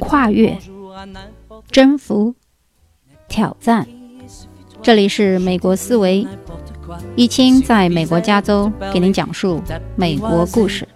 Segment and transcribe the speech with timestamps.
[0.00, 0.58] 跨越、
[1.70, 2.34] 征服、
[3.28, 3.86] 挑战，
[4.82, 6.26] 这里是美国思维。
[7.14, 9.62] 易清在美国加州给您讲述
[9.94, 10.88] 美国故事。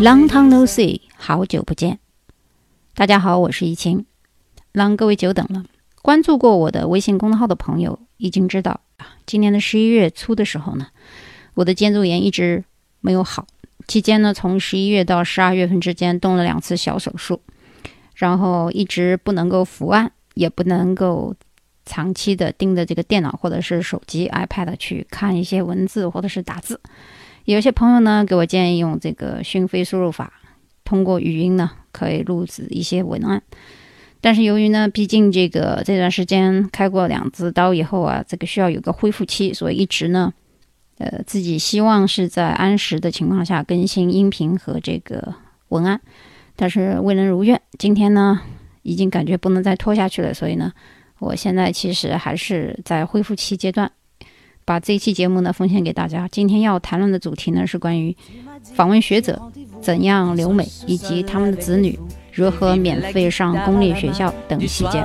[0.00, 2.00] Long time no see，好久不见。
[2.96, 4.04] 大家好，我是易清，
[4.72, 5.64] 让各位久等了。
[6.02, 10.88] 关注过我的微信公众号的朋友已经知道啊，今年的十一月初的时候呢，
[11.54, 12.64] 我的肩周炎一直
[13.00, 13.46] 没有好。
[13.86, 17.40] 期间呢，从十一月到十二月份之间动了两次小手术，
[18.16, 21.36] 然后一直不能够伏案，也不能够。
[21.90, 26.78] 长期的盯着这个电脑或者是手机 iPad 去看一些文字或者是打字，
[27.54, 30.32] 有些朋友呢给我建议用这个讯飞输入法，
[30.84, 33.42] 通过语音呢可以录制一些文案。
[34.20, 40.32] 但是由于呢，毕竟这个这段时间开过两次刀以后啊，这个需要有个恢复期，所以一直呢，
[40.98, 45.34] 呃，自己希望是在按时的情况下更新音频和这个
[45.68, 46.00] 文案，
[46.54, 47.58] 但是未能如愿。
[47.78, 48.42] 今天呢，
[48.82, 50.72] 已经感觉不能再拖下去了，所以呢。
[51.20, 53.90] 我现在其实还是在恢复期阶段，
[54.68, 56.28] 把这一期节目呢奉献给大家。
[56.30, 58.14] 今天要谈论的主题呢是关于
[58.74, 59.40] 访问学者
[59.80, 61.98] 怎样留美，以及他们的子女
[62.30, 65.02] 如何免费上公立学校等细节。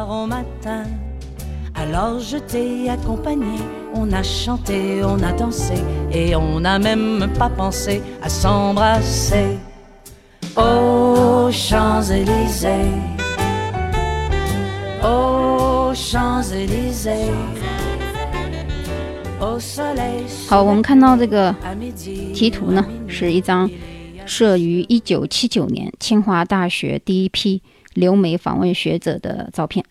[20.47, 21.53] 好，我们看到这个
[22.33, 23.69] 题图呢，是一张
[24.25, 27.61] 摄于一九七九年清华大学第一批
[27.93, 29.83] 留美访问学者的照片。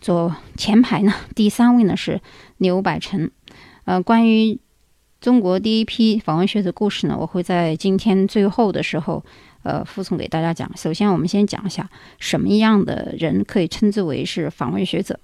[0.00, 2.20] 左前排呢，第三位呢是
[2.58, 3.30] 刘百成。
[3.84, 4.58] 呃，关于
[5.20, 9.24] 中国第一批访问学者故事呢，我会在今天最后的时候。
[9.62, 10.70] 呃，附送给大家讲。
[10.76, 15.18] 首先，我们先讲一下什么样的人可以称之为是访问学者。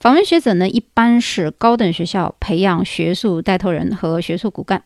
[0.00, 4.82] 访问学者呢，一般是高等学校培养学术带头人和学术骨干，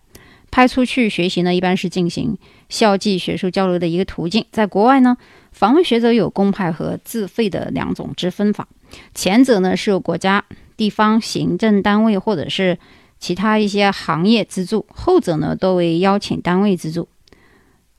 [0.50, 2.38] 派出去学习呢，一般是进行
[2.68, 4.44] 校际学术交流的一个途径。
[4.52, 5.16] 在国外呢，
[5.50, 8.68] 访问学者有公派和自费的两种之分法。
[9.12, 10.44] 前者呢是由国家、
[10.76, 12.78] 地方行政单位或者是
[13.18, 17.08] 其他一些行业资助；后者呢多为邀请单位资助。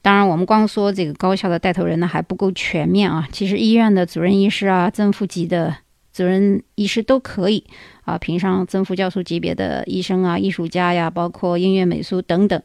[0.02, 3.28] 当然，我们光说这个高校的带头人呢还不够全面啊。
[3.34, 5.76] 其实医院的主任医师啊、正副级的
[6.20, 7.64] 主任医师都可以
[8.04, 12.62] 啊，评上正副教授级别的医生啊、艺术家呀，包括音乐、美术等等。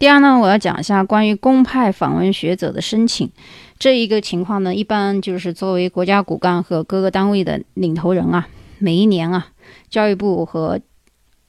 [0.00, 3.30] 第二呢，我要讲一下关于公派访问学者的申请
[3.78, 9.46] 这一个情况呢，一般就是作为国家骨干和各个单位的领头人啊，每一年啊，
[9.88, 10.80] 教育部和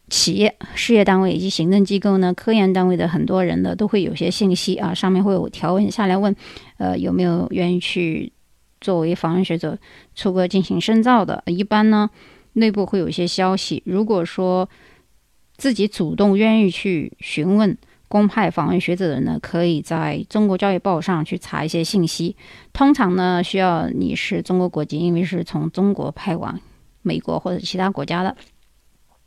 [0.09, 6.35] 企业、事业单位以及行政机构呢，科研单位的很多人呢，都会有些信息啊，上面会有条文下来问，
[6.77, 8.31] 呃，有没有愿意去
[8.79, 9.77] 作为访问学者
[10.15, 11.43] 出国进行深造的？
[11.45, 12.09] 一般呢，
[12.53, 13.81] 内部会有一些消息。
[13.85, 14.69] 如果说
[15.57, 17.77] 自己主动愿意去询问
[18.07, 22.35] 公派访问学者的呢，可以在中国教育报上去查一些信息。
[22.71, 26.59] 通常呢，需要你是中国国籍，因为是从中国派往
[27.01, 28.35] 美国或者其他国家的。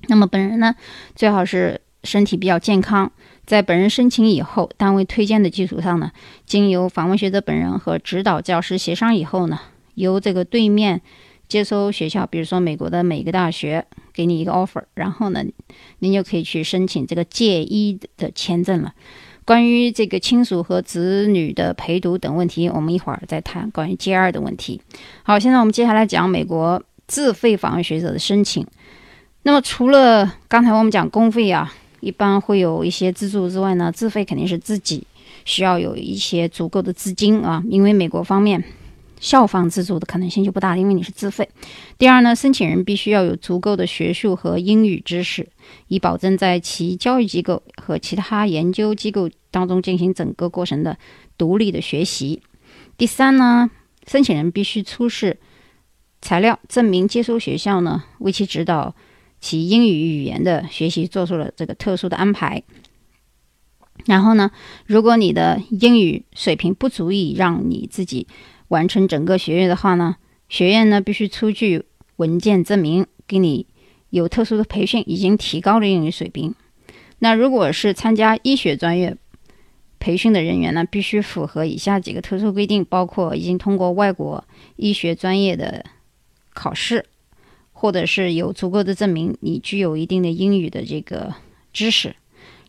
[0.09, 0.75] 那么本人呢，
[1.15, 3.13] 最好是身体比较健康。
[3.51, 6.13] 在本人申请以后，单位推荐的基础上呢，
[6.47, 9.59] 经由访问学者本人和指导教师协商以后呢，
[9.95, 11.01] 由这个对面
[11.49, 13.85] 接收学校，比如说美国的每个大学，
[14.15, 15.43] 给你一个 offer，然后呢，
[15.99, 18.95] 您就可以去申请这个借一的签证了。
[19.45, 24.81] 关于这个亲属和子女的陪读等问题，我们一会儿再谈关于借二的问题。
[25.25, 28.65] 好，现在我们接下来讲美国自费访问学者的申请。
[29.43, 35.07] 那么除了刚才我们讲公费啊，一般会有一些资助之外呢，自费肯定是自己
[35.45, 38.63] 需要有一些足够的资金啊，因为美国方面
[39.21, 41.49] 校方资助的可能性就不大，因为你是自费。
[41.99, 45.47] 第二呢，申请人必须要有足够的学术和英语知识，
[45.89, 50.97] 以保证在其教育机构和其他研究机构当中进行整个过程的
[51.37, 52.41] 独立的学习。
[52.97, 53.71] 第三呢，
[54.07, 55.39] 申请人必须出示
[56.23, 58.95] 材料证明接收学校呢为其指导。
[59.41, 62.63] 其英语语言的学习做出了这个特殊的安排。
[64.07, 64.51] 然后呢，
[64.87, 68.27] 如果你的英语水平不足以让你自己
[68.69, 70.17] 完成整个学业的话呢，
[70.49, 71.85] 学院呢必须出具
[72.17, 73.67] 文件证明给你
[74.09, 76.55] 有特殊的培训，已经提高了英语水平。
[77.19, 79.15] 那如果是参加医学专业
[79.99, 84.43] 培训的人员呢，必须符合以下几个特殊规定，包括已经通过外国
[84.77, 85.85] 医学专业的
[86.55, 87.05] 考试，
[87.81, 91.35] 或者是有足够的证明你具有一定的英语的这个
[91.73, 92.15] 知识。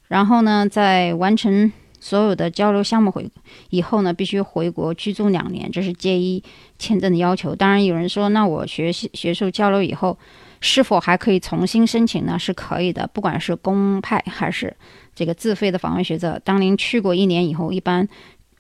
[0.08, 3.30] 然后呢，在完成所有的交流项目回
[3.70, 6.42] 以后呢，必须回国居住两年，这是借一
[6.80, 7.54] 签证的要求。
[7.54, 10.18] 当然，有人说，那我学习学术交流以后。
[10.64, 12.38] 是否还可以重新申请呢？
[12.38, 14.72] 是可以的，不管是公派还是
[15.16, 16.40] 这个自费的访问学者。
[16.46, 18.08] 当您去过一年以后，一般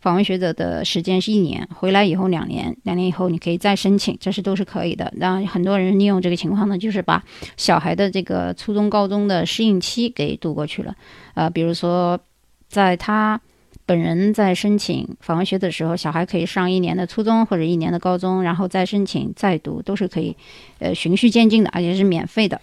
[0.01, 5.13] 访问学者的时间是一年，回来以后两年，两年以后你可以再申请，这是都是可以的。
[5.15, 7.23] 那很多人利用这个情况呢，就是把
[7.55, 10.93] 小孩的这个初中、高中的适应期给度过去了。
[11.35, 12.19] 呃，比如说
[12.67, 13.39] 在他。
[13.83, 20.37] 本人在申请访问学的时候，小孩可以上一年的初中或者一年的高中，然后再申请再读，都是可以，
[20.79, 22.61] 呃，循序渐进的，而且是免费的。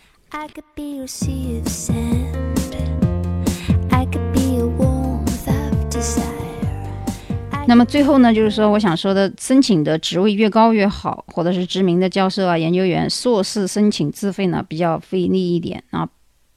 [7.69, 16.09] 那么最后呢，就是说我想说的，申请的职位越高越好，或者是知名的教授啊、研究员，硕士申请自费呢比较费力一点啊，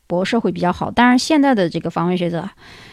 [0.07, 0.89] 博士会比较好。
[0.89, 2.49] 当然，现在的这个访问学者。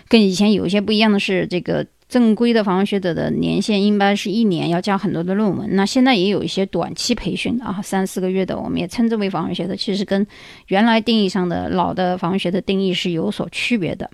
[0.08, 5.76] 跟以前有一些不一样的是，这个正规的访问学者的年限应该是一年，要交很多的论文。
[5.76, 9.76] 那现在也有一些短期培训的啊，三四个月的，我们也称之为访问学者。
[9.76, 10.26] 其实跟
[10.68, 14.10] 原来定义上的老的访问学的定义是有所区别的。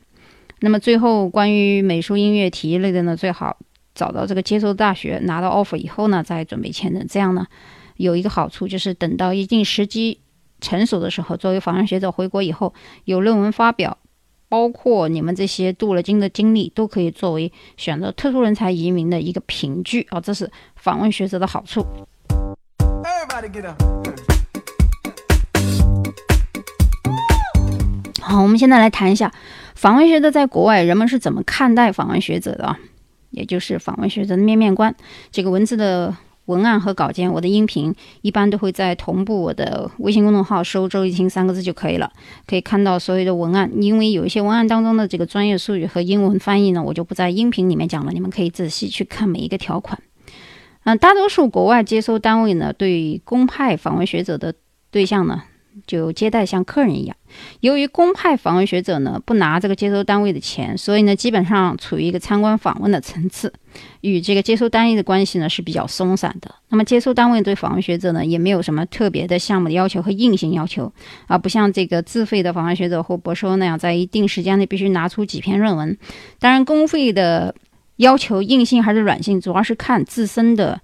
[0.61, 3.57] 那么最后关于美术、音乐、体育类的呢，最好
[3.95, 7.07] 找到这个接受大学，拿到 offer 以后呢，再准备签证。
[7.09, 7.47] 这样呢，
[7.97, 10.21] 有一个好处就是等到一定时机
[10.61, 12.75] 成熟的时候，作为访问学者回国以后，
[13.05, 13.99] 有论文发表。
[14.47, 20.21] 包括你们这些镀了金的经历，都可以作为选择特殊人才移民的一个凭据啊！
[20.21, 21.85] 这是访问学者的好处。
[28.21, 29.33] 好，我们现在来谈一下
[29.75, 32.79] 访问学者在国外人们是怎么看待访问学者的啊，
[33.35, 34.95] 也就是访问学者的面面观。
[35.31, 36.17] 这个文字的。
[36.47, 42.13] 文案和稿件，我的音频一般都会在同步我的微信公众号“收周一清”三个字就可以了，
[42.47, 43.71] 可以看到所有的文案。
[43.81, 49.99] 因为有一些文案当中的这个专业术语和英文翻译呢，我就不在音频里面讲了，你们可以仔细去看每一个条款。
[50.85, 54.53] 嗯，大多数国外接收单位呢，对公派访问学者的
[54.91, 55.45] 对象呢。
[55.87, 57.17] 就接待像客人一样。
[57.61, 63.53] 由于公派访问学者呢不拿这个接收单位的钱，所以呢基本上处于一个参观访问的层次，
[64.03, 66.55] 与这个接收单位的关系呢是比较松散的。
[66.69, 70.93] 那么接收单位对访问学者呢也没有什么特别的项目的要求和硬性要求，
[71.27, 75.97] 啊不像这个自费的访问学者或博士那样，在一定时间内必须拿出几篇论文。
[76.39, 77.55] 当然，公费的
[77.97, 80.81] 要求硬性还是软性，主要是看自身的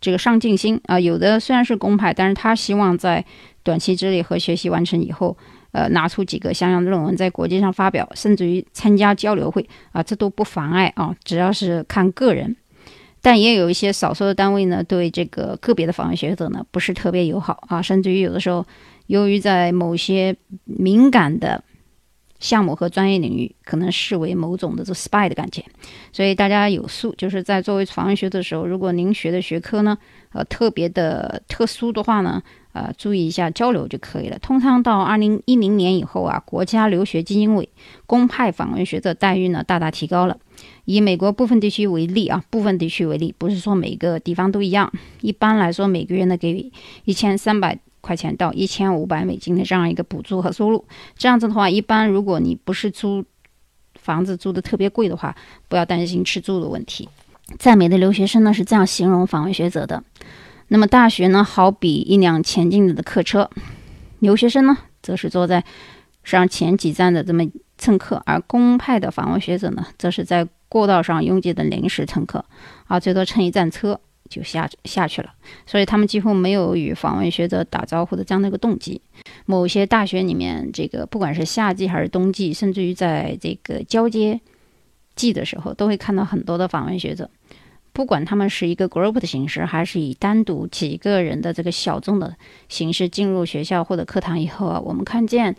[0.00, 0.98] 这个上进心啊。
[0.98, 3.24] 有的虽然是公派，但是他希望在
[3.62, 5.36] 短期之内和学习完成以后，
[5.72, 12.56] 呃，拿出几个像样的论文在国际上发表，甚至于参加交流会啊，这都不妨碍啊，只要是看个人。
[13.20, 18.64] 但也有一些少数的单位呢，对这个个别的访问学者呢不是特别友好啊，甚至于有的时候，
[19.08, 20.34] 由于在某些
[20.64, 21.62] 敏感的
[22.40, 25.64] 项目和专业领域，可能视为某种的这 spy 的感觉，
[26.12, 29.96] 所以大家有数，就是在作为访问学的时候，如果您学的学科呢，
[30.32, 32.42] 呃，特别的特殊的话呢。
[32.74, 34.38] 呃，注意一下交流就可以了。
[34.38, 37.68] 通常到二零一零年以后啊，国家留学基金委
[38.06, 40.38] 公派访问学者待遇呢大大提高了。
[40.84, 44.92] 以美国部分地区为例啊，部分地区为例，不是说每个地方都一样。
[45.22, 46.70] 一般来说，每个月呢给予
[47.04, 47.76] 一千三百
[48.08, 50.82] 块钱到一千五百美金的这样一个补助和收入。
[51.14, 53.22] 这样子的话，一般如果你不是租
[54.00, 55.36] 房子租的特别贵的话，
[55.68, 57.06] 不要担心吃住的问题。
[57.58, 60.02] 在美的留学生呢是这样形容访问学者的。
[60.68, 63.50] 那么大学呢，好比一辆前进的客车，
[64.20, 65.62] 留学生呢，则是坐在
[66.24, 67.44] 上前几站的这么
[67.76, 72.42] 乘客，而公派的访问学者呢，则是在过道上拥挤的临时乘客，
[72.86, 75.34] 啊，最多乘一站车就下下去了。
[75.66, 79.00] 所以他们几乎没有与访问学者打招呼的这样的一个动机。
[79.46, 84.40] 某些大学里面，这个不管是夏季还是冬季，甚至于在这个交接
[85.16, 87.30] 季的时候，都会看到很多的访问学者。
[87.92, 92.36] 不管他们是一个 group 的形式，还是以单独几个人的这个小众的
[92.68, 95.56] 形式进入学校或者课堂以后啊，我们看见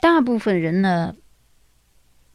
[0.00, 1.14] 大部分人呢，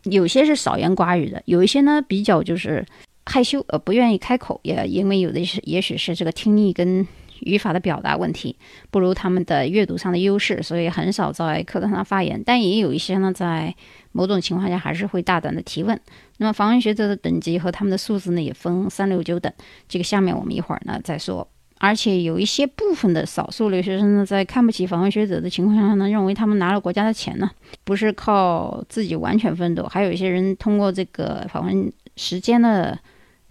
[0.03, 2.85] 有些是少言寡语的，有一些呢比较就是
[3.27, 7.05] 害羞，呃，不愿意开口，也因为有的是也许是这个听力跟。
[7.41, 8.57] 语法的表达问题
[8.89, 12.41] 不如他们的阅读上的优势，所以很少在课堂上发言。
[12.43, 13.75] 但也有一些呢，在
[14.11, 16.01] 某种情况下还是会大胆的提问。
[16.37, 19.53] 那么访问学者的等级和他们的素质呢，也分三六九等。
[19.87, 21.47] 这个下面我们一会儿呢再说。
[21.77, 27.47] 而且有一些部分的少数留学生呢，在看不起访问学者的情况下呢，认为他们拿了国家的钱呢，
[27.83, 32.97] 不是靠自己完全奋斗，还有一些人通过这个访问时间的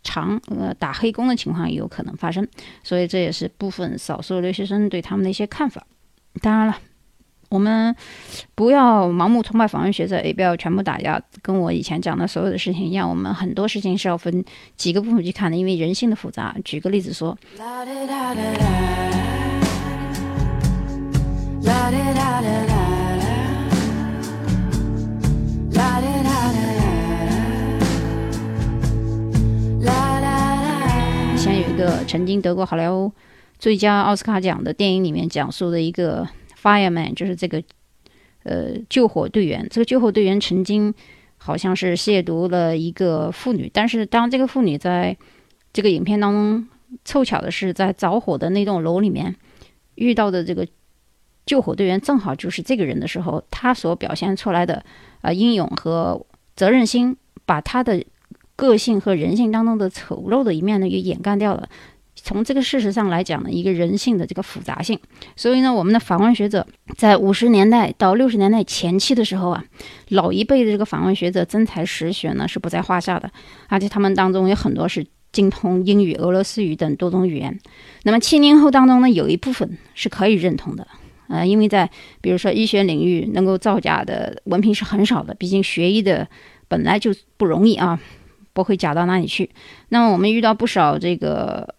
[0.06, 2.46] 长，呃，打黑工的情况也有可能发生。
[2.82, 5.86] 所以这也是部分少数留学生对他们的一些看法。
[6.40, 6.78] 当然了。
[7.48, 7.94] 我们
[8.56, 11.22] 不要盲目崇拜访问学者，也不要全部打压。
[11.42, 14.44] 跟我以前讲的所有的事情一样，我们很多事情是要分
[14.76, 16.56] 几个部分去看的，因为人性的复杂。
[16.64, 17.38] 举个例子说，
[31.76, 33.12] 个曾经得过好莱坞
[33.58, 36.26] 最佳奥斯卡奖的电影，里面讲述的一个。
[36.58, 37.62] Fireman 就是这个，
[38.42, 39.64] 呃，救火队员。
[39.70, 40.92] 这个救火队员曾经
[41.36, 45.16] 好像是亵渎了一个妇女，但是当这个妇女在
[45.72, 46.66] 这个影片当中，
[47.04, 49.36] 凑巧的是在着火的那栋楼里面
[49.94, 50.66] 遇到的这个
[51.44, 54.84] 救火队员正好就是这个人的时候，他所表现出来的
[55.20, 56.20] 啊英勇和
[56.56, 58.02] 责任心，把他的
[58.56, 61.68] 个性和人性当中的丑陋的一面呢也掩盖掉了。
[62.18, 64.98] 从这个事实上来讲呢，一个人性的这个复杂性，
[65.36, 69.62] 所以呢，我们的访问学者在五十年代到六十年代前期的时候啊，
[70.08, 73.30] 老一辈的这个访问学者真才实学呢是不在话下的，
[73.68, 77.56] 而且他们当中有很多是精通英语、俄罗斯语等多种语言。
[78.04, 80.88] 那么七零后当中呢，有一部分是可以认同的，
[81.28, 81.88] 呃，因为在
[82.22, 86.26] 比如说医学领域能够造假的文凭是很少的，毕竟学医的
[86.66, 88.00] 本来就不容易啊，
[88.56, 89.48] 不会假到哪里去。
[89.90, 91.76] 那么我们遇到不少这个。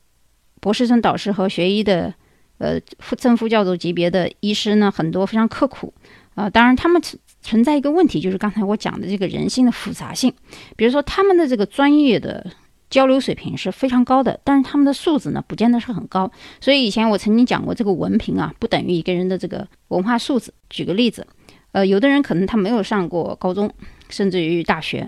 [0.60, 2.12] 博士生导师和学医的，
[2.58, 5.94] 呃，副正副教授级别的医师呢，很多非常刻苦
[6.34, 6.50] 啊。
[6.50, 10.34] 当然，他们存存在一个问题，就是刚才我讲的这个人性的复杂性。
[10.76, 12.44] 比如说，他们的这个专业的
[12.90, 16.30] 交流水平是非常高的，但是他们的素质呢，不见得是很高。
[16.60, 20.52] 所以以前我曾经讲过，这个文凭啊，不等于一个人的这个文化素质。
[20.72, 21.26] 举个例子，
[21.72, 23.72] 呃，有的人可能他没有上过高中，
[24.10, 25.08] 甚至于大学，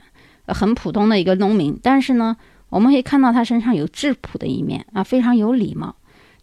[0.53, 2.35] 很普通的一个农民，但是呢。
[2.69, 5.95] 我们可以看到他身上有质朴的一面啊，非常有礼貌。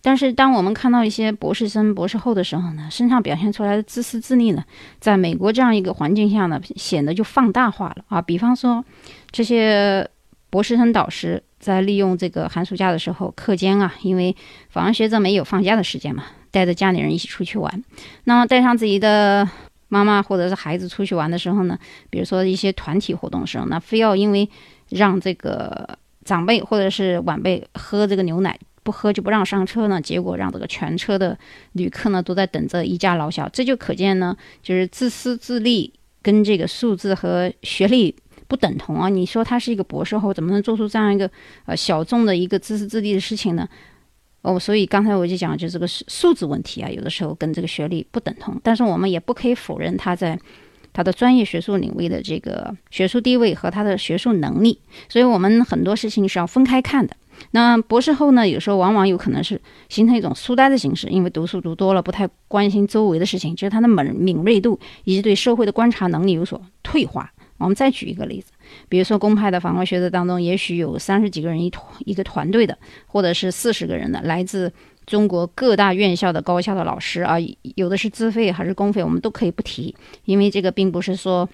[0.03, 4.65] 但是，当我们看到一些博士生、博士后的时候呢，身上表现出来的自私自利呢，
[4.99, 8.21] 在美国这样一个环境下呢，显得就放大化了啊。
[8.21, 8.85] 比方说，
[9.31, 10.11] 这些
[10.51, 14.35] 博士生导师在利用这个寒暑假的时候课间啊，因为
[14.69, 17.85] 访问学者没有放假的时间嘛，带着家里人一起出去玩。
[18.25, 19.49] 那么，带上自己的
[19.89, 21.79] 妈妈或者是孩子出去玩的时候呢，
[22.11, 24.49] 比如说一些团体活动时候，那非要因为
[24.91, 25.99] 让这个。
[26.27, 31.39] 长辈或者是晚辈喝这个牛奶不喝就不让上车呢，结果让这个全车的
[31.75, 38.13] 旅客呢都在等着一家老小，这就可见呢，就是自私自利跟这个素质和学历
[38.49, 39.09] 不等同啊。
[39.09, 41.31] 你说他是一个博士后，怎么能做出这样一个
[41.67, 43.69] 呃小众的一个自私自利的事情呢？
[44.47, 50.39] 哦，所以刚才我就讲，就这个素质问题啊，有的时候跟这个学历不等同，但是我们也不可以否认他在。
[50.93, 54.79] 他的专业学术领域的这个学术地位和他的学术能力，
[55.11, 57.15] 所以我们很多事情是要分开看的。
[57.51, 59.61] 那博士后呢，有时候往往有可能是
[59.91, 67.31] 形成一种书呆的形式，因为读书读多了，不太关心周围的事情，就是他的敏敏锐度以及对社会的观察能力有所退化。
[67.59, 68.53] 我们再举一个例子，
[68.89, 74.73] 比如说公派的访问学者当中，也许有三十几个人一团一个团队的，或者是四十个人的，来自。
[75.07, 77.37] 中国各大院校的高校的老师啊，
[77.77, 79.95] 有的是自费还是公费，我们都可以不提，
[80.25, 81.49] 因为这个并不是说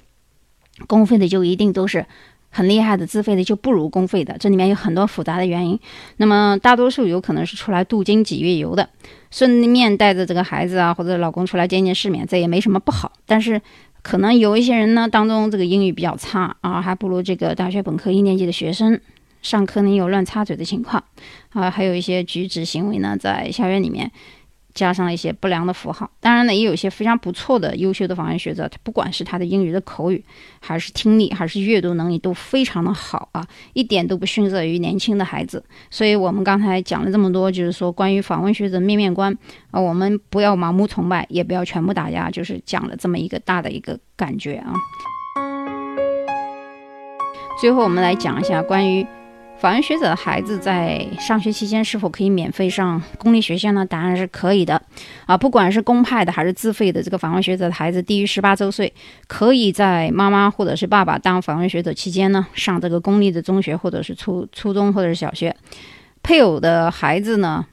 [0.87, 2.07] 公费的就一定都是
[2.49, 5.79] 很厉害的，自费的就不如公费的，这里面有很多复杂的原因。
[6.17, 8.89] 那么大多数有可能是出来镀金几月油的，
[9.31, 13.13] 顺便带着这个孩子啊或者老公出来见见世面，这也没什么不好。
[13.27, 13.61] 但是
[14.03, 19.01] 可能有一些人呢，当中这个英语比较差啊，还不如这个大学本科一年级的学生。
[19.43, 21.03] 上课呢有乱插嘴的情况，
[21.51, 24.09] 啊，还有一些举止行为呢，在校园里面
[24.75, 26.11] 加上了一些不良的符号。
[26.21, 30.25] 当然呢，也有一些非常不错的、优秀的访问学者，他不管是他的英语的口语，
[30.61, 35.63] 还是听力，还是阅读能力，都非常的好啊，一点都不逊色于年轻的孩子。
[35.91, 39.37] 所以，我们刚才讲了这么多，就是说关于访问学者面面观
[39.71, 44.73] 啊，我们不要盲目崇拜，也不要全部打压，就是讲了这么一个大的一个感觉啊。
[47.61, 49.07] 最后，我们来讲一下关于。
[49.63, 53.87] 访问学者的孩子在上学期间是否可以免费上公立学校呢？
[53.87, 54.83] 答案是可以的，
[55.25, 58.93] 啊，不管是公派的还是自费的，这个访问学者的孩子低于十八周岁，
[59.29, 65.55] 可以在妈妈或者是爸爸当访问学者期间呢，上这个公立的中学或者是初初中或者是小学。
[66.25, 67.65] 配偶的孩子呢，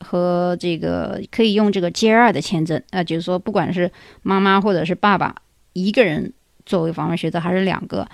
[0.00, 3.90] 和这个可以用这个 J 二的签证，啊，就是说不管是
[4.20, 5.34] 妈妈或者是爸爸
[5.72, 6.30] 一个人
[6.66, 8.06] 作为访问学者，还是两个。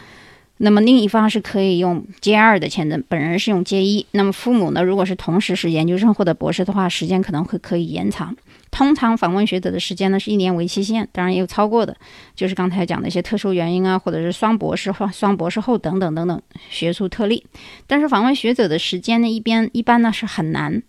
[0.58, 4.06] 那么另一方是可以用 J 二的签证，本人是用 J 一。
[4.12, 8.34] 那么父母呢，如果是同时是研究生或者博士的话，时间可能会可以延长。
[8.70, 11.96] 通常访问学者的时间呢是一年为期限，当然也有超过的，
[12.36, 17.44] 就是刚才讲的一些特殊原因啊，或者是双博士或双博士后等等等等学术特例。
[17.88, 20.80] 但是访问学者的时间呢，一边一般呢是很难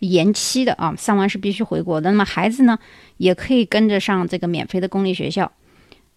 [0.00, 2.10] 延期的啊，上完是必须回国的。
[2.10, 2.78] 那么孩子呢，
[3.16, 5.50] 也可以跟着上这个免费的公立学校。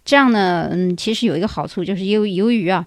[0.04, 2.86] 这样呢，嗯，其实有一个好处，就是由由于啊。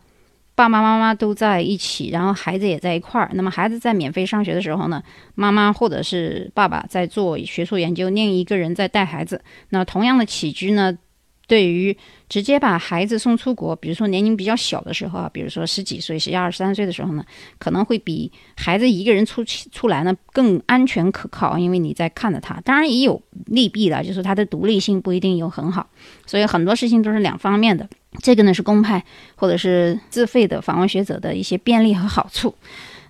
[0.61, 3.31] 爸爸妈妈都在一起，然后孩子也在一块儿。
[3.33, 5.03] 那么孩子在免费上学的时候呢，
[5.35, 9.43] 妈妈或者是爸爸在做学术研究，另一个人在带孩子。
[9.71, 10.99] 那同样的起居呢？
[11.47, 11.97] 对于
[12.29, 17.25] 直接把孩子送出国，比如说年龄比较小的时候啊，比如说十几岁、十一二、十三岁的时候呢，
[17.59, 22.61] 可能会比孩子一个人出出来呢更安全可靠，因为你在看着他。
[22.61, 25.89] 当然也有利弊了，就是他的独立性不一定有很好，
[26.27, 27.89] 所以很多事情都是两方面的。
[28.23, 29.05] 这个呢是公派
[29.37, 32.55] 或者是自费的访问学者的一些便利和好处。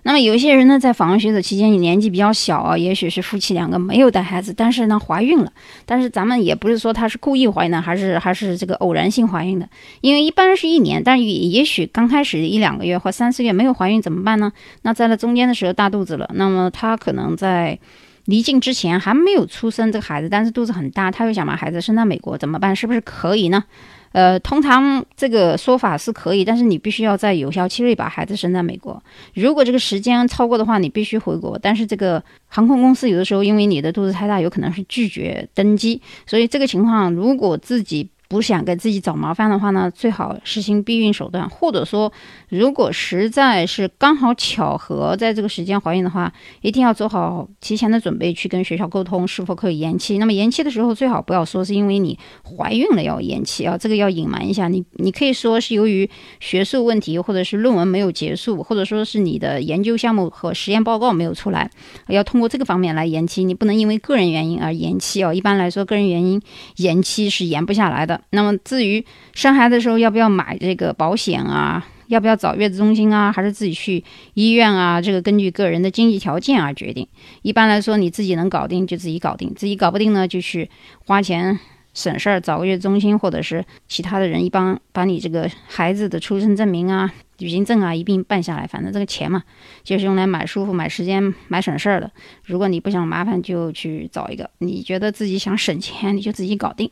[0.03, 5.53] 那么有一些人呢，在访问学者期间，你年纪比较小啊，也许是夫妻两个没有带孩子，但是呢怀孕了。
[5.85, 9.69] 但是咱们也不是说她是故意怀孕的，还是还是这个偶然性怀孕的。
[10.01, 14.51] 因为一般是一年，但也也许刚开始一两个月或三四月没有怀孕怎么办呢？
[14.81, 17.77] 那在那中间的时候大肚子了，那么她可能在
[18.25, 22.75] 离境之前还没有出生这个孩子，但是肚子很大，她又想把孩子生在美国，怎么办？
[22.75, 23.65] 是不是可以呢？
[24.11, 29.01] 呃，通常这个说法是可以，但是你必须要在有效期内把孩子生在美国。
[29.33, 31.57] 如果这个时间超过的话，你必须回国。
[31.61, 36.01] 但是这个航空公司有的时候因为你的肚子太大，有可能是拒绝登机。
[36.25, 38.09] 所以这个情况，如果自己。
[38.31, 42.09] 不想给自己找麻烦的话呢，最好实行避孕手段，或者说，
[42.47, 50.17] 如果实在是刚好巧合在这个时间怀孕的话，一定要做好提前的准备，去跟学校沟通是否可以延期。
[50.17, 54.69] 那么延期的时候，最好不要说是因为你怀孕了要延期啊，这个要隐瞒一下。
[54.69, 56.09] 你你可以说是由于
[56.39, 61.69] 学术问题，或者是论文没有结束，或者说是你的研究项目和实验报告没有出来，
[62.07, 63.43] 要通过这个方面来延期。
[63.43, 65.33] 你不能因为个人原因而延期啊。
[65.33, 66.41] 一般来说，个人原因
[66.77, 68.20] 延期是延不下来的。
[68.29, 69.03] 那么至于
[69.33, 74.03] 生孩子的时候要不要买这个保险啊，要不要找月子中心啊，还是自己去
[74.35, 75.01] 医院啊？
[75.01, 77.07] 这个根据个人的经济条件而决定。
[77.41, 80.69] 一般来说，你自己能搞定就自己搞定，自己搞不定呢就去
[81.05, 81.59] 花钱
[81.93, 88.65] 省事儿，找个月子中心或者是其他的人一帮把你这个孩子的出生证明啊、旅行证啊一并办下来。
[88.65, 89.43] 反正这个钱嘛，
[89.83, 92.09] 就是用来买舒服、买时间、买省事儿的。
[92.45, 96.89] 如果你不想麻烦，就去找一个你觉得自己想省钱，你就自己搞定。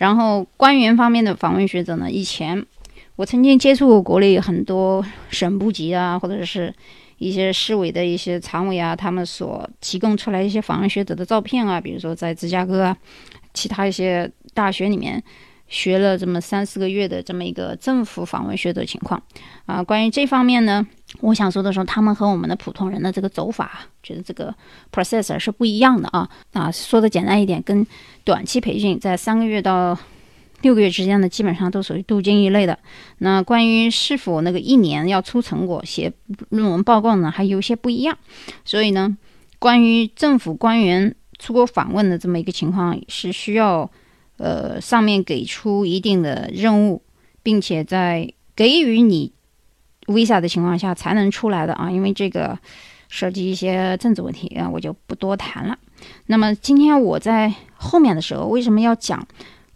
[0.00, 2.64] 然后官员方面的访问学者呢，以前
[3.16, 6.74] 我曾经接触过国内很多省部级啊，或者是
[7.18, 12.96] 一些市委的一些常委啊，他们所提供出来一些访问学者的照片啊，比如说在芝加哥啊，
[13.52, 15.22] 其他一些大学里面。
[15.70, 19.22] 学了这么三四个月的这么一个政府访问学者情况
[19.66, 20.84] 啊，关于这方面呢，
[21.20, 24.52] 我想说的说，他们和我们的普通人的这个走法，觉得这个
[24.92, 27.86] processor 是不一样的啊啊，说的简单一点，跟
[28.24, 29.96] 短期培训在三个月到
[30.62, 32.76] 六个月之间的，基本上都属于镀金一类的。
[33.18, 36.12] 那关于是否那个一年要出成果写
[36.48, 38.18] 论文报告呢，还有些不一样。
[38.64, 39.16] 所以呢，
[39.60, 43.88] 关于政府官员出国访问的这么一个情况，是需要。
[44.40, 47.02] 呃，上面给出一定的任务，
[47.42, 49.30] 并且在给予你
[50.06, 52.58] visa 的情况下才能出来的啊，因为这个
[53.10, 55.78] 涉及一些政治问题啊，我就不多谈了。
[56.26, 59.26] 那么今天我在后面的时候，为什么要讲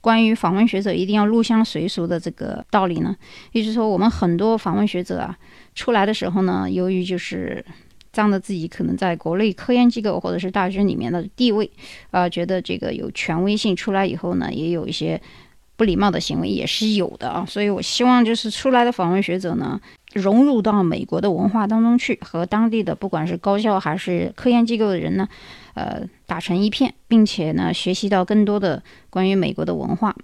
[0.01, 3.15] 关于访问学者一定要入乡随俗的这个道理呢？
[3.53, 5.37] 也就是说，我们很多访问学者啊
[5.75, 7.63] 出来的时候呢，由于就是
[8.15, 11.69] 仗着自己可能在国内科研机构或者是大学里面的地位，
[12.13, 15.21] 啊，觉得这个有权威性，出来以后呢，也有一些
[15.77, 17.45] 不礼貌的行为也是有的啊。
[17.47, 19.81] 所以我希望就是出来的访问学者呢，
[20.13, 25.29] 融入到美国的文化当中去，和当地的不管是高校还是科研机构的人呢，
[25.75, 30.15] 呃，打成一片，并且呢，学习到更多的关于美国的文化。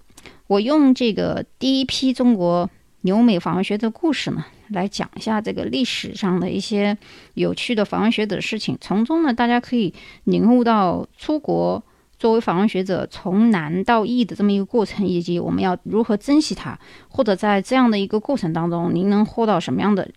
[0.47, 2.69] 我用这个第一批中国
[3.01, 4.45] 留美访问学者故事呢。
[4.69, 6.97] 来讲一下这个历史上的一些
[7.33, 11.83] 有趣的访问学者的事情，从中呢，大家可以领悟到出国
[12.17, 20.09] 作为访问学者从难到易的这么一个过程，以及我们要如何珍惜它，或者在这样的一个过程当中，您能获到什么样的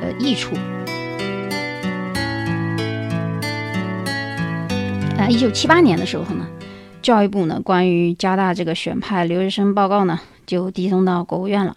[0.00, 0.54] 呃益处？
[5.18, 6.48] 啊，一九七八年的时候呢，
[7.02, 11.76] 教育部呢关于加大这个选派留学生报告呢，就递送到国务院了。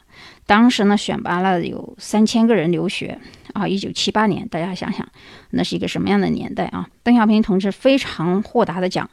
[0.52, 3.18] 当时呢，选拔了有三千个人留学
[3.54, 3.66] 啊！
[3.66, 5.08] 一九七八年，大家想想，
[5.52, 6.90] 那是一个什么样的年代啊？
[7.04, 9.10] 邓小平同志非常豁达的讲，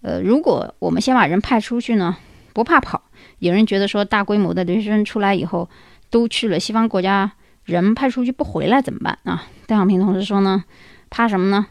[0.00, 2.16] 呃，如果我们先把人派出去呢，
[2.54, 3.02] 不怕跑。
[3.38, 5.68] 有人觉得说，大规模的留学生出来以后，
[6.08, 7.32] 都去了西方国家
[7.66, 9.44] 人派出去不回来怎么办啊？
[9.66, 10.64] 邓小平同志说呢，
[11.10, 11.66] 怕什么呢？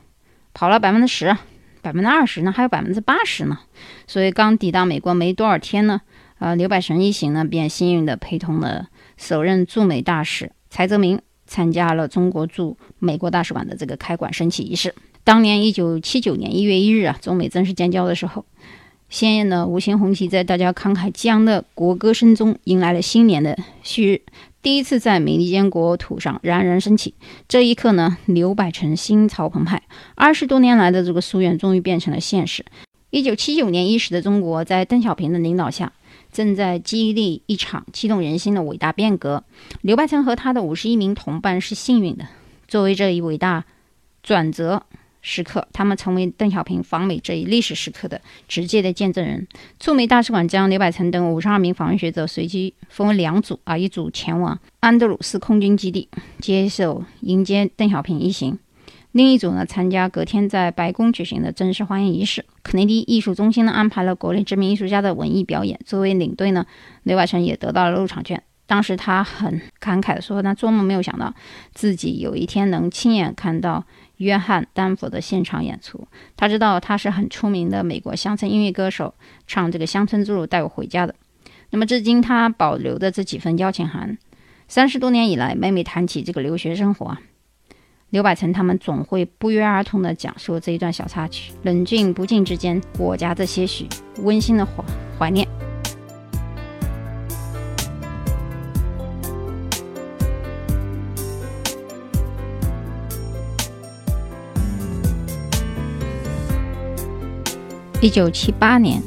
[0.54, 1.36] 跑了百分之十，
[1.82, 3.58] 百分之二十呢，还有百分之八十呢。
[4.06, 6.02] 所以刚抵达美国没多少天呢，
[6.38, 14.96] 呃，刘百成一行呢便幸运的陪同了首任驻美大使柴泽民参加了中国驻美国大使馆的这个开馆升旗仪式。
[15.24, 18.46] 当年一九七九年一月一日啊，中美正式建交的时候。
[19.10, 24.22] 鲜艳的五星红旗在大家慷慨激昂的国歌声中，迎来了新年的旭日，
[24.62, 27.14] 第一次在美利坚国土上冉冉升起。
[27.48, 29.82] 这一刻呢，刘百成心潮澎湃，
[30.16, 32.66] 二十多年来的这个夙愿终于变成了现实。
[33.10, 35.94] 一九七九年伊始的中国，在邓小平的领导下，
[36.34, 39.46] 正在经历一场激动人心的伟大变革。
[39.82, 42.28] 刘百成和他的五十一名同伴是幸运的，
[42.68, 43.64] 作为这一伟大
[44.22, 44.84] 转折。
[45.20, 49.46] 时刻，他们成为邓小平访美这一历史时刻的直接的见证人。
[49.78, 56.08] 驻美大使馆将刘百成等五十二名访问学者随机分为两组，啊，一组前往安德鲁斯空军基地
[56.40, 58.58] 接受迎接邓小平一行，
[59.18, 62.46] 另一组呢参加隔天在白宫举行的正式欢迎仪式。
[62.62, 66.64] 肯尼迪艺术中心呢安排了国内知名艺术家的文艺表演，作为领队呢，
[67.02, 68.44] 刘百成也得到了入场券。
[68.68, 71.34] 当时他很感慨地说：“他做梦没有想到
[71.74, 73.84] 自己有一天能亲眼看到。”
[74.18, 79.16] 约翰·丹佛的现场演出，他知道他是很出名的美国乡村音乐歌手，
[79.48, 81.16] 唱这个《乡村之路带我回家》的。
[81.72, 84.16] 那么，至今他保留的这几份邀请函，
[84.68, 87.22] 三十多年以来，每每谈起这个留学生活啊，
[88.10, 93.86] 刘百成他们总会不约而同地讲述这一段小插曲，冷峻不敬之间，裹夹着些许
[94.20, 94.82] 温馨的怀
[95.20, 95.46] 怀念。
[108.00, 109.04] 一九七八年，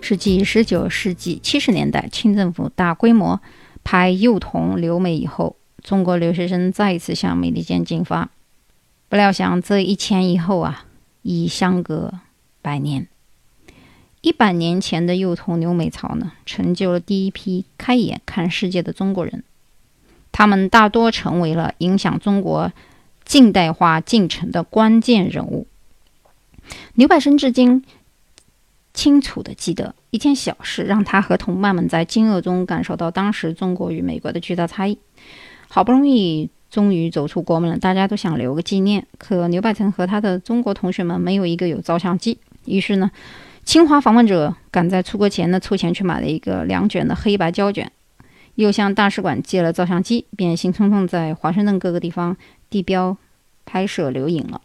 [0.00, 3.40] 是继十九世纪七十年代清政府大规模
[3.82, 8.30] 派幼童留美以后，中国留学生再一次向美利坚进发。
[9.08, 10.86] 不料想这一前一后啊，
[11.22, 12.12] 已相隔
[12.62, 13.06] 百年。
[14.20, 19.44] 一百年前的幼童留美潮呢，成就了第一批开眼看世界的中国人，
[20.32, 22.72] 他们大多成为了影响中国
[23.24, 25.66] 近代化进程的关键人物。
[26.94, 27.84] 刘百生至今。
[28.96, 34.98] 清楚地记得一件小事，让他和同伴们在惊愕中感受到当时中国与美国的巨大差异。
[35.68, 42.36] 好不容易终于走出国门了，大家都想留个纪念，可刘百成和他的中国同学们没有一个有照相机。
[42.66, 43.10] 于是呢，
[43.64, 47.90] 清华访问者赶在出国前呢凑钱去买了一个两卷的黑白胶卷，
[48.56, 52.36] 又向大使馆借了照相机，便兴冲冲在华盛顿各个地方
[52.68, 53.16] 地标
[53.64, 54.60] 拍摄留影了。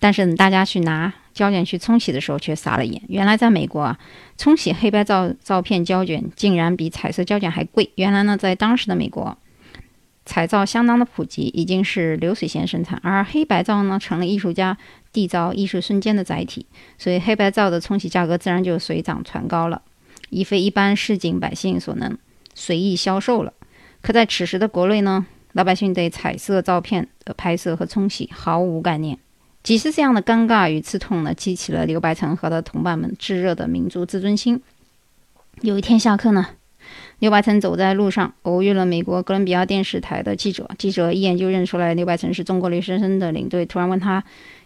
[0.00, 1.14] 但是大家去拿。
[1.34, 3.02] 胶卷去冲洗的时候，却傻了眼。
[3.08, 3.98] 原来在美国啊，
[4.38, 7.90] 冲洗黑白照照片胶卷竟然比彩色胶卷还贵。
[7.96, 9.36] 原来呢，在当时的美国，
[10.24, 14.76] 彩照相当的普及，已经是流水线生产，而黑白照呢，成了艺术家
[15.12, 16.66] 缔造艺术瞬间的载体，
[16.98, 19.82] 所以黑白照的冲洗价格自然就水涨船高了，
[20.30, 22.16] 已非一般市井百姓所能
[22.54, 23.52] 随意销售了。
[24.00, 29.18] 可在此时的国内呢，老百姓对彩色照片的拍摄和冲洗毫无概念。
[29.62, 34.62] 几次这样的尴尬与刺痛呢，激起了刘白成和他的同伴们炙热的民族自尊心。
[35.62, 36.48] 有一天下课呢，
[37.20, 40.68] 刘百成走在路上，偶遇了美国哥伦比亚电视台的记者。
[40.76, 44.22] 记者一眼就认出来刘百成是中国留学生的领队，突然问他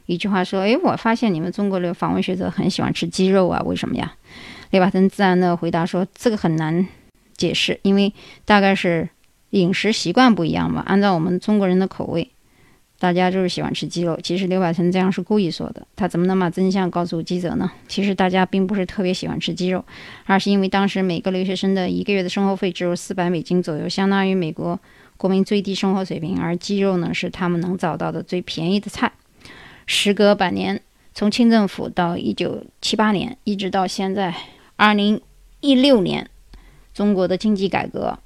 [0.06, 4.14] 一句话说：“哎，我发现你们中国的访问学者很喜欢吃鸡肉啊，为什么呀？”
[4.70, 6.86] 刘百成自然的回答说：“这个很难
[7.36, 8.12] 解释，因为
[8.44, 9.08] 大概是
[9.50, 10.82] 饮食习惯不一样吧。
[10.86, 12.30] 按照我们中国人的口味。”
[12.98, 14.18] 大家就是喜欢吃鸡肉。
[14.22, 17.70] 其实刘百成这样是故意说的，他怎么能把真相告诉记者呢？
[17.86, 19.84] 其实大家并不是特别喜欢吃鸡肉，
[20.24, 24.78] 而是因为当时每个留学生的一个月的生活费只有四百美金左右，相当于美国
[25.16, 26.36] 国民最低生活水平。
[26.38, 29.12] 而鸡肉呢，是他们能找到的最便宜的菜。
[29.86, 30.82] 时隔百年，
[31.14, 34.34] 从清政府到一九七八年，一直到现在
[34.76, 35.20] 二零
[35.60, 36.28] 一六年，
[36.92, 38.18] 中国的经济改革。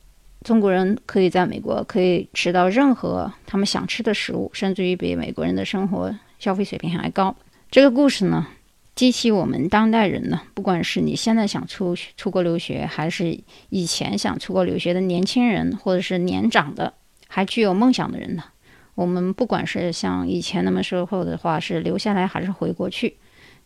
[0.45, 7.35] 中国人可以在美国可以吃到任何他们想吃的食物，甚至于比美国人的生活消费水平还高。
[7.71, 8.47] 这个故事呢，
[8.95, 16.93] 激起我们当代人呢，不管是你现在想出出国留学，还是以前想出国留学的年轻人，或者是年长的
[17.29, 18.43] 还具有梦想的人呢，
[18.95, 23.17] 我们不管是像以前那么说后的话，是留下来还是回国去，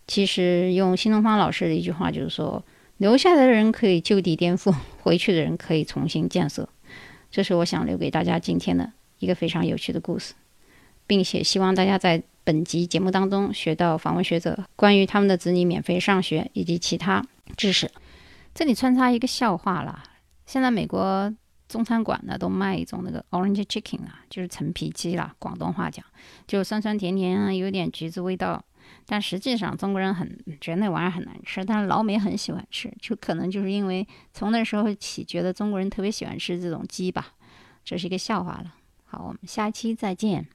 [0.07, 2.63] 其实用新东方老师的一句话就是说。
[2.99, 6.69] 留下来的人可以就地颠覆，回去的人可以重新建设。
[7.31, 10.33] 这是我想留给大家今天的一个非常有趣的故事，
[11.07, 17.23] 并且希望大家在本集节目当中学到访问学者关于他们的子女免费上学以及其他
[17.57, 17.91] 知识。
[18.55, 20.03] 这里穿插一个笑话啦，
[20.47, 21.31] 现在美国
[21.69, 26.03] 中餐馆呢都卖一种那个 orange chicken 啊，就是陈皮鸡啦，广东话讲
[26.47, 28.65] 就酸酸甜甜啊，有点橘子味道。
[29.07, 37.35] 但实际上中国人很觉得那玩意儿很难吃，但是老美很喜欢吃，就可能就是因为从那时候起觉得中国人特别喜欢吃这种鸡吧，
[37.85, 38.75] 这是一个笑话了。
[39.05, 40.49] 好，我们下期再见。